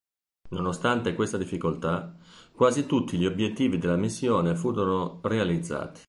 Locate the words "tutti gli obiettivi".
2.87-3.77